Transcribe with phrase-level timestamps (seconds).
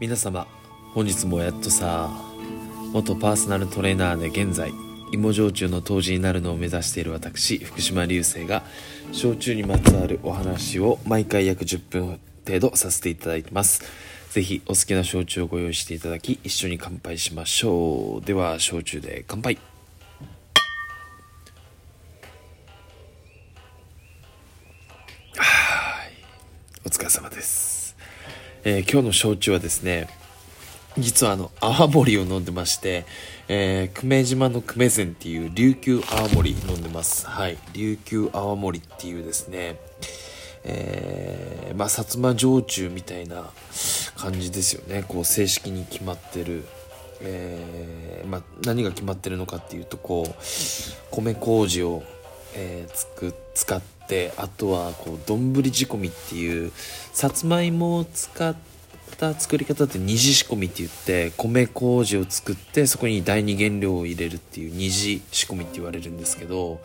[0.00, 0.46] 皆様
[0.94, 2.08] 本日もやっとさ
[2.94, 4.72] 元パーソナルトレーナーで現在
[5.12, 8.62] 芋焼酎の杜氏になるのを目指している私福島流星が
[9.12, 13.82] 焼酎にまつわるお話を毎回約10分程度させていただいてます。
[14.30, 18.24] ぜひお好きな焼酎をご用意していただき一緒に乾杯しましょう。
[18.24, 19.58] では焼酎で乾杯。
[25.36, 26.12] はい。
[26.86, 27.79] お疲れ様です、
[28.62, 30.08] えー今日の焼酎はですね
[30.98, 33.06] 実はあの泡盛を飲んでまして、
[33.48, 37.26] えー久米島の久米膳っていう琉球泡盛飲んでます。
[37.26, 37.56] はい。
[37.72, 39.78] 琉球泡盛っていうですね
[40.64, 43.50] えーまあ薩摩焼酎みたいな
[44.16, 45.04] 感じですよね。
[45.06, 46.64] こう正式に決まってる。
[47.22, 50.34] えーまあ、何が決まってるのかっていうとこう
[51.10, 52.02] 米麹を、
[52.54, 56.72] えーつく使ってあとはこう丼仕込みっていう
[57.12, 58.56] さつまいもを使っ
[59.16, 66.80] た作り方って二次仕込みって言って米麹を作ってそこに第二原料を入れるっていう二次仕込みって言われるんですけど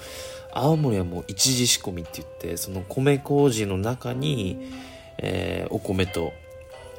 [0.54, 4.72] 青森はもう一次仕込みって言ってその米麹の中に、
[5.18, 6.32] えーお米と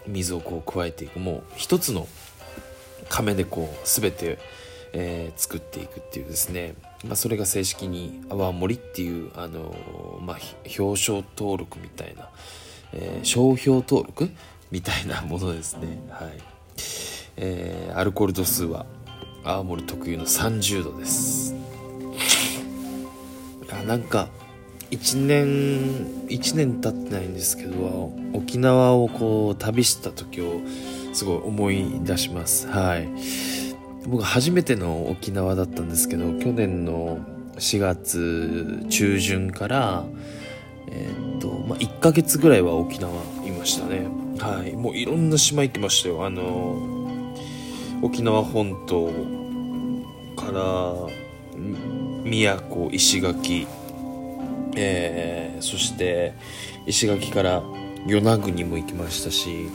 [0.06, 2.06] 水をこう加えていくもう一つの
[3.08, 4.38] 亀でこう全て、
[4.92, 6.74] えー作っていくっていうですね、
[7.04, 9.74] まあ、それが正式に泡盛っていう、あの
[10.22, 10.38] まあ、
[10.78, 12.28] 表彰登録みたいな、
[12.92, 14.30] えー商標登録
[14.70, 15.98] みたいなものですね。
[16.10, 16.30] はい、
[17.36, 18.86] えーアルコール度数は
[19.44, 21.54] 青森特有の30度です。
[23.70, 24.28] あなんか
[24.90, 30.60] 1年1年経ってないんですけど沖縄をこう旅した時を
[31.12, 32.68] すごい思い出します。
[32.68, 33.08] はい。
[34.06, 37.18] 僕初めての沖縄だったんですけど去年の
[37.56, 40.04] 4月中旬から
[40.88, 43.12] えーっとまあ1ヶ月ぐらいは沖縄
[43.44, 44.06] いましたね。
[44.38, 44.72] はい。
[44.74, 46.24] もういろんな島行きましたよ。
[46.24, 46.76] あの
[48.02, 49.10] 沖縄本島
[50.36, 50.94] から
[52.22, 53.66] 宮古石垣
[54.76, 56.34] えーそして
[56.86, 57.62] 石垣から
[58.06, 59.68] 与那国も行きましたし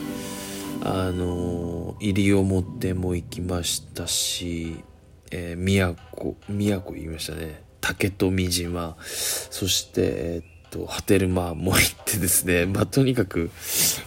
[0.83, 4.83] あの西表も行きましたし、
[5.31, 7.63] えー宮古宮古言いましたね。
[7.81, 8.95] 竹富島。
[9.01, 12.65] そしてえーっと波照間も行ってですね。
[12.73, 13.51] まあとにかく、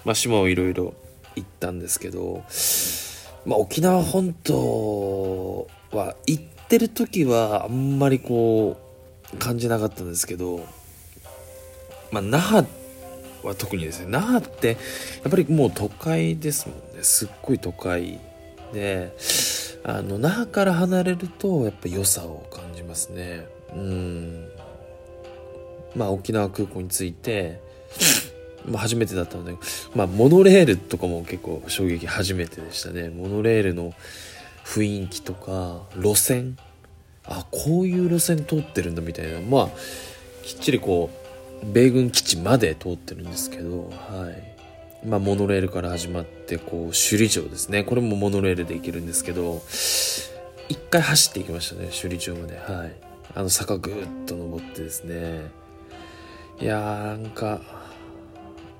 [0.04, 0.94] まあ、島をいろいろ
[1.36, 2.44] 行ったんですけど、
[3.44, 8.80] まあ、沖縄本島は行ってる時はあんまりこ
[9.32, 10.66] う感じなかったんですけど
[12.14, 12.64] まあ、那覇
[13.44, 14.74] は特にですね那覇ってや
[15.28, 17.02] っぱりもう都会ですもんね。
[17.02, 18.18] すっごい都会
[18.72, 19.14] で
[19.84, 23.46] あの那覇から離れるとやっぱ良さを感じますね。
[23.74, 24.48] うん。
[25.94, 27.60] まあ沖縄空港に着いて
[28.66, 29.54] まあ初めてだったので
[29.94, 33.10] まあモノレールとかも結構衝撃初めてでしたね。
[33.10, 33.92] モノレールの
[34.64, 36.56] 雰囲気とか路線。
[37.26, 39.40] あこういう路線通ってるんだみたいな。
[39.40, 39.68] まあ
[40.42, 41.23] きっちりこう
[41.62, 44.54] 米軍基地まで通ってるんですけどはい。
[45.06, 47.84] まあモノレールから始まってこう首里城ですね。
[47.84, 49.62] これもモノレールで行けるんですけど
[50.68, 52.56] 一回走っていきましたね首里城まで。
[52.56, 52.92] はい。
[53.34, 55.50] あの坂ぐーっと登ってですね。
[56.60, 57.60] いやーなんか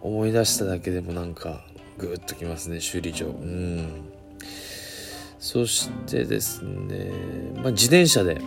[0.00, 1.64] 思い出しただけでもなんか
[1.98, 3.28] ぐーっときますね首里城。
[3.28, 4.14] うん。
[5.38, 7.10] そしてですね、
[7.56, 8.40] まあ、自転車で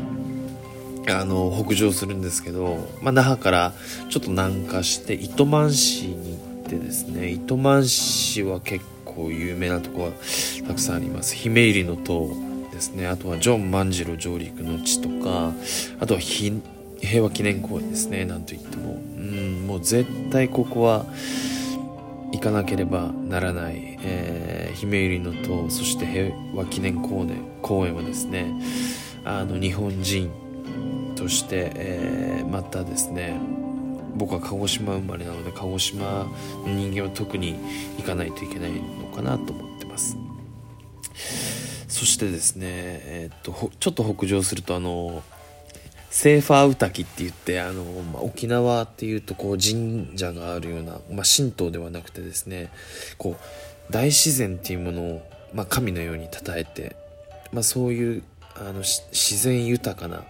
[1.10, 3.74] あの北上するんですけど、まあ、那覇から
[4.10, 10.12] ちょっと南下して糸満市に行ってですね糸満市は結構有名なとこが
[10.68, 11.36] たくさんあります。
[11.36, 12.30] 姫入りの塔
[12.72, 13.08] ですね。
[13.08, 15.54] あとはジョン万次郎上陸の地とか
[16.00, 16.62] あとは平
[17.24, 18.26] 和記念公園ですね。
[18.26, 18.94] なんといっても。
[18.94, 21.06] うんもう絶対ここは
[22.32, 28.54] 行かなければならない、えー姫入りの塔そして平和記念公園公園はですね
[29.26, 30.32] あの日本人
[31.18, 33.40] として、えーまたですね
[34.16, 36.30] 僕は鹿児島生まれなので鹿児島の
[36.66, 37.56] 人間は特に
[37.98, 40.18] 行かないといけないのかなと思ってます。
[41.88, 45.24] そしてですね、えーっとちょっと北上するとあの
[46.10, 52.72] セーファーウタキって言ってあの、まあ、沖縄っていうとこう神社があるような、まあ、神道ではなくてですね
[53.18, 56.96] こう大自然っていうものを、まあ、神のように称えて、
[57.52, 58.24] まあ、そういう
[58.56, 60.24] あの自然豊かな、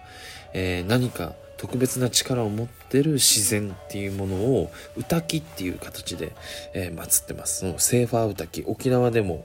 [0.54, 6.32] えー何か特別な力を持ってる自然っていうものを歌きっていう形で、
[6.74, 7.60] えー祀ってます。
[7.60, 8.62] そのセーファー歌き。
[8.66, 9.44] 沖縄でも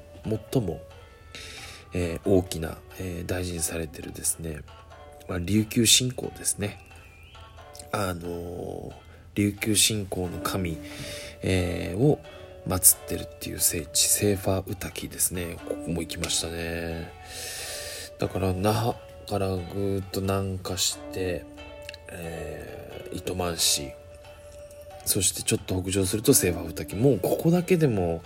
[0.51, 0.81] 最も、
[1.93, 4.61] えー大きな、えー大事にされてるですね、
[5.27, 6.79] まあ、琉球信仰ですね。
[7.91, 8.91] あの
[9.35, 10.77] 琉球信仰の神、
[11.41, 12.19] えを、
[12.67, 15.57] 祀ってるっていう聖地セーファーウタキですね。
[15.67, 17.11] ここも行きましたね。
[18.19, 21.45] だから那覇からぐーっと南下して、
[22.09, 23.91] えー、糸満市。
[25.05, 28.21] そしてちょっと北上するとセーファーウタキもうここだけでも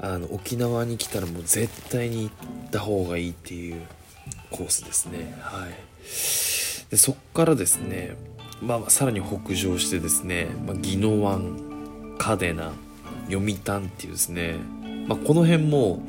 [0.00, 3.82] あの沖縄に来たらもう絶対に行った方がいいっていう
[4.50, 5.36] コースですね。
[5.42, 5.70] はい。
[6.90, 8.16] でそっからですね
[8.62, 12.72] まあ、さらに北上してですね、まあ、宜野湾嘉手納
[13.28, 14.56] 読谷っていうですね、
[15.06, 16.02] まあ、この辺も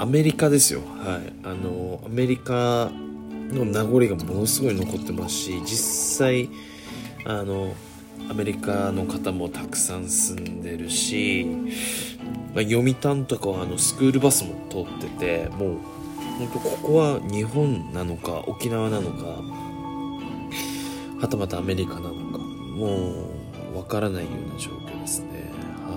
[0.00, 0.80] アメリカですよ。
[0.80, 1.32] はい。
[1.44, 2.90] あのアメリカ
[3.52, 6.48] の名残がものすごい残ってますし実際
[7.24, 7.74] あの
[8.30, 11.46] アメリカの方もたくさん住んでるし、
[12.54, 15.78] まあ、読谷とかはあのスクールバスも通っててもう
[16.38, 19.24] 本当ここは日本なのか沖縄なのか
[21.20, 22.96] はたまたアメリカなのかも
[23.74, 25.50] うわからないような状況ですね。
[25.84, 25.96] は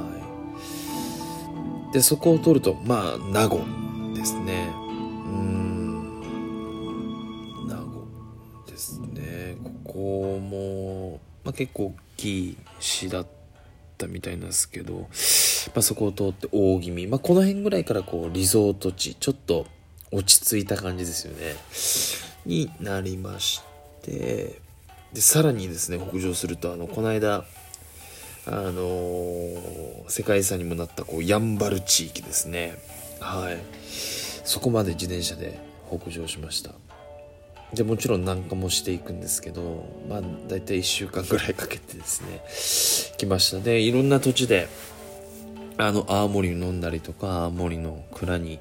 [1.89, 1.93] い。
[1.93, 3.61] でそこを取るとまあ名護
[4.15, 4.69] ですね。
[9.91, 13.27] こも、まあ、結構大きい市だっ
[13.97, 15.07] たみたいなんですけど、ま
[15.75, 19.65] あ、そこを通って大気味、まあ、この辺ぐらいからこうリゾート地ちょっと
[20.11, 21.55] 落ち着いた感じですよね。
[22.45, 23.61] になりまし
[24.01, 24.59] て
[25.13, 27.45] でさらにですね北上するとあのこの間
[28.47, 32.75] あのー、世界遺産にもなったこうやんばる地域ですね。
[33.19, 33.59] はい。
[34.43, 36.71] そこまで自転車で北上しました。
[37.73, 44.67] でもちろん南下もしていくんですけどまあ大体1週間ぐらいかけてですね来ましたでいろんな土地で
[45.77, 48.59] あの青森飲んだりとか青森の蔵に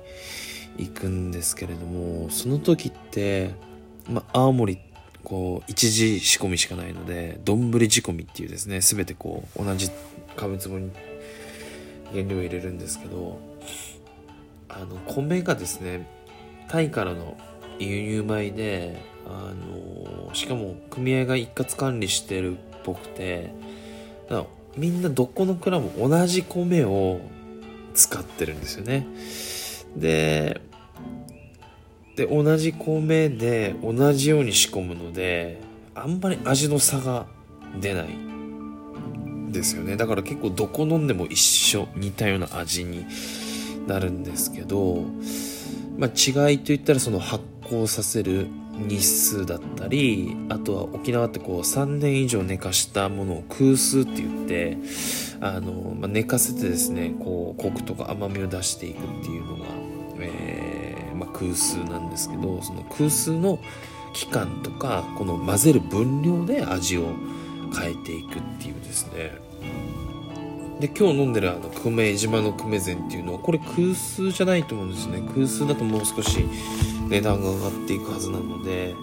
[0.79, 3.51] 行くんですけれどもその時って
[4.09, 4.79] まあ青森
[5.25, 9.91] こう一時仕込みしかないので丼仕込みっていうですね全てこう同じ
[10.37, 10.91] 紙壺に
[12.13, 13.39] 原料を入れるんですけど
[14.69, 16.09] あの米がですね
[16.69, 17.37] タイからの
[17.85, 23.53] 輸入米であのしかも組合が一括管理してるっぽくて
[24.29, 24.47] だから
[24.77, 27.21] みんなどこの蔵も同じ米を
[27.95, 29.07] 使ってるんですよね。
[29.97, 30.61] で
[32.17, 35.61] で同じ米で同じように仕込むので
[35.95, 37.27] あんまり味の差が
[37.81, 38.09] 出ない
[39.53, 39.97] ですよね。
[39.97, 43.07] だから結構どこ飲んでも一緒似たような味に
[43.87, 45.05] なるんですけど、
[45.99, 46.11] まあ、
[46.51, 54.79] 違いといったらその発酵させる日数だったりあとは沖縄ってこう3年以上寝かしたものを空数って言って
[55.41, 59.67] あの、まあ、寝かせてですねこうコクとか甘みを出していくっていうのが、
[60.21, 63.59] えーまあ、空数なんですけどその空数の
[64.13, 67.15] 期間とかこの混ぜる分量で味を
[67.79, 69.33] 変えていくっていうですね。
[70.81, 75.23] で今日飲んでるあの久米島の久米膳っていうのはこれ空数じゃないと思うんですね。
[75.35, 76.39] 空数だともう少し
[77.09, 78.95] 値段が上がっていくはずなので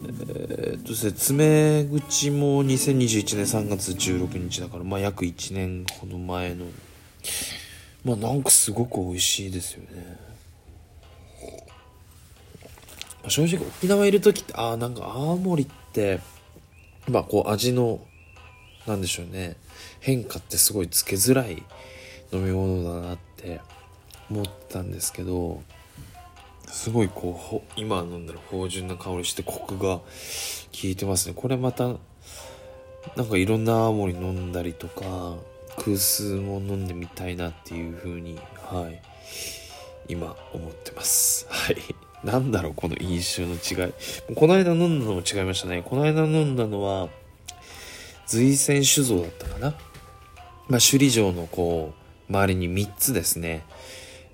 [0.00, 6.64] えー、っとですね爪口も2021年3月16日だからまあ約1年ほど前の
[8.04, 10.18] まあなんかすごく美味しいですよね。
[13.28, 16.18] 正直沖縄いる時ってああなんか青森って
[17.08, 18.00] まあこう味の
[18.90, 19.56] なんでしょうね。
[20.00, 21.62] 変化ってすごいつけづらい
[22.32, 23.60] 飲み物だなって
[24.30, 25.62] 思ってたんですけど
[26.68, 30.02] すごいこう今飲んだら芳醇な香りしてコクが効
[30.84, 31.34] いてますね。
[31.34, 31.96] これまた
[33.16, 35.36] なんかいろんな青森飲んだりとか
[35.78, 38.38] 空数も飲んでみたいなっていう風に
[38.70, 39.02] はい。
[40.08, 41.46] 今思ってます。
[41.48, 41.76] はい。
[42.24, 43.92] なんだろう、この印象の違い。
[44.34, 45.82] この間飲んだのも違いましたね。
[45.82, 47.08] この間飲んだのは、
[48.30, 49.74] 随泉酒造だったかな？
[50.68, 51.92] まあ、首里城のこ
[52.28, 53.64] う、周りに3つですね。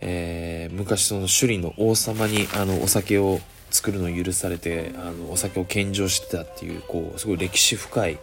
[0.02, 8.18] えー、昔その首里の王様にあのお酒を作るのを許されてあのお酒を献上してたっていうこうすごい歴史深い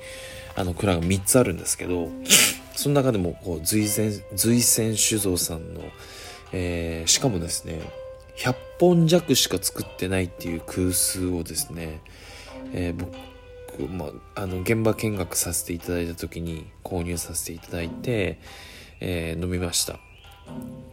[0.56, 2.10] あの蔵が3つあるんですけど
[2.76, 5.82] その中でもこう随泉随泉酒造さんの、
[6.52, 7.82] えー、しかもですね
[8.38, 12.02] 100本弱しか作ってないっていう空数をですね、
[12.74, 13.12] えー、僕、
[13.90, 18.40] まあ、あの、現場見学させていただいた時に購入させていただいて、
[19.00, 20.00] えー、飲みました。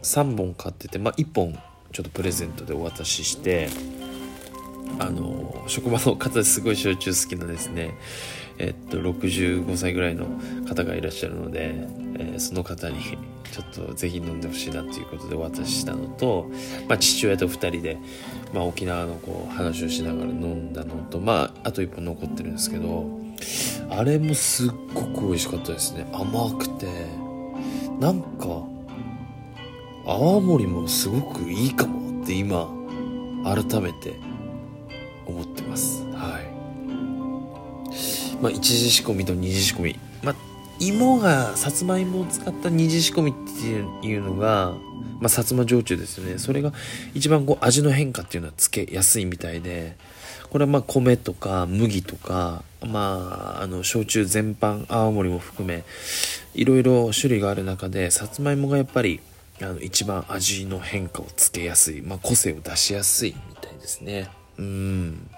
[0.03, 1.53] 3本買ってて、まあ、1本
[1.91, 3.69] ちょっとプレゼントでお渡しして、
[4.99, 7.95] あの、職場の方ですごい焼酎好きなですね、
[8.57, 10.27] えっと、65歳ぐらいの
[10.67, 11.73] 方がいらっしゃるので、
[12.17, 12.97] えー、その方に
[13.51, 16.49] ちょっとぜひ飲んでほしいなということでお渡ししたのと、
[16.87, 17.97] まあ、父親と2人で、
[18.53, 23.05] まあ、沖縄のこう話をしながら飲んだのと、まあ、あと1本残ってるんですけど
[23.89, 26.07] あれもすっごく美味しかったですね。
[26.13, 26.87] 甘くて
[27.99, 28.63] なんか
[30.05, 32.69] 泡盛もすごくいいかもって今
[33.43, 34.13] 改めて
[35.25, 36.03] 思ってます。
[36.13, 36.51] はい。
[38.41, 39.99] まあ一次仕込みと二次仕込み。
[40.23, 40.50] まあ
[40.81, 43.33] 芋がさつまいもを使った二次仕込みっ
[44.01, 44.73] ていうのが
[45.21, 46.39] まあ、薩摩焼酎ですよね。
[46.39, 46.73] それが
[47.13, 49.95] 一番こう味の変化っていうのはつけやすいみたいで、
[50.49, 55.83] これはまあ米とか麦とか、まあ、あの、焼酎全般、青森も含め、
[56.55, 59.19] いろいろ種類がある中で、さつまいもがやっぱり、
[59.61, 64.27] あの、一番味の変化をつけやすい、まあ、個性を出しやすいみたいですね。
[64.57, 65.29] うん。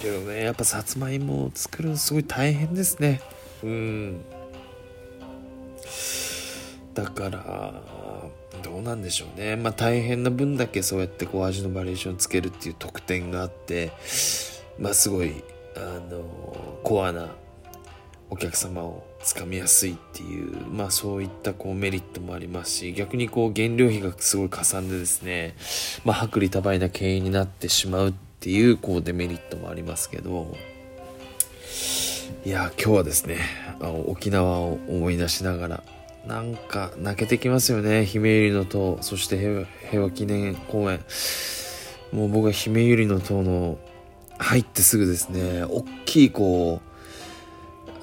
[0.00, 3.20] けどね、やっぱさつまいもを作るのすごい大変ですね。
[3.64, 4.24] うん。
[6.94, 7.72] だから、
[8.62, 9.56] どうなんでしょうね。
[9.56, 13.92] まあ大変な分だけそうやってこう味のバリエーションつけるっていう特典があって、
[14.78, 15.44] まあすごい、
[15.76, 17.34] あの、コアな
[18.30, 25.54] お客様をつかみやすいっていう、まあそういったこうメリットもありますし、逆にこう原料費がすごいかさんでですね、
[26.04, 30.56] まあ薄利多売な経営になってしまうっていうこうデメリットもありますけど、
[32.46, 33.40] いや、今日はですね、
[33.80, 35.82] あの沖縄を思い出しながら、
[36.28, 38.06] なんか泣けてきますよね。
[38.06, 41.00] 姫百合の塔、そして平和記念公園。
[42.12, 43.78] もう僕は姫百合の塔の
[44.38, 46.80] 入ってすぐですね、大きいこ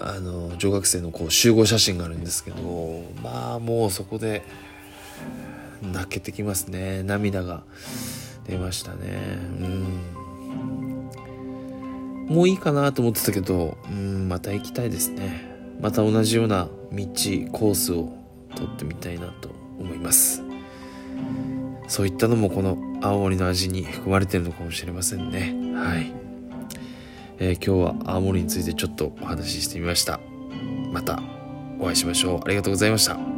[0.02, 4.44] う、あの、女学生のこう集合写真があるんですけど、まあもうそこで
[5.82, 7.02] 泣けてきますね。
[7.04, 7.64] 涙が
[8.46, 9.38] 出ましたね。
[9.62, 10.23] うん。
[12.28, 15.54] もういいかなと思ってたけど、うん、また行きたいですね。
[15.82, 18.14] また同じような道コースを
[18.56, 19.50] 取ってみたいなと
[19.80, 20.42] 思います。
[21.88, 25.54] そういったのもこの青森の味に含まれてるのかもしれませんね。
[25.76, 26.14] はい、
[27.40, 30.20] えー、今日は青森についてちょっとお話ししてみました。
[30.92, 31.22] また
[31.80, 32.40] お会いしましょう。
[32.46, 33.33] ありがとうございました。